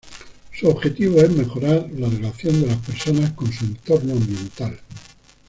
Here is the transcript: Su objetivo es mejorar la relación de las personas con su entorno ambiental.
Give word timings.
Su 0.51 0.67
objetivo 0.67 1.19
es 1.21 1.29
mejorar 1.29 1.87
la 1.95 2.09
relación 2.09 2.59
de 2.59 2.65
las 2.65 2.77
personas 2.77 3.33
con 3.33 3.53
su 3.53 3.65
entorno 3.65 4.13
ambiental. 4.13 4.79